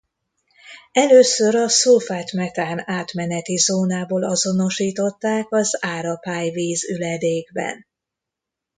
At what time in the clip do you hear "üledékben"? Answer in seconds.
6.89-7.85